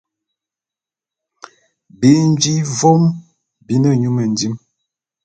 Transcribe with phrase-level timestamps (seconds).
[1.99, 3.03] Bi nji vôm
[3.65, 4.53] bi ne nyu mendim.